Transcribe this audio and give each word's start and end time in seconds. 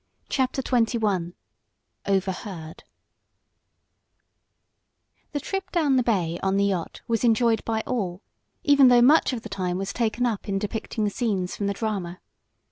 CHAPTER 0.29 0.63
XXI 0.63 1.33
OVERHEARD 2.07 2.83
The 5.31 5.39
trip 5.39 5.71
down 5.71 5.97
the 5.97 6.01
bay 6.01 6.39
on 6.41 6.57
the 6.57 6.65
yacht 6.65 7.01
was 7.07 7.23
enjoyed 7.23 7.63
by 7.65 7.81
all, 7.81 8.23
even 8.63 8.87
though 8.87 9.03
much 9.03 9.31
of 9.31 9.43
the 9.43 9.47
time 9.49 9.77
was 9.77 9.93
taken 9.93 10.25
up 10.25 10.49
in 10.49 10.57
depicting 10.57 11.07
scenes 11.09 11.55
from 11.55 11.67
the 11.67 11.73
drama. 11.75 12.19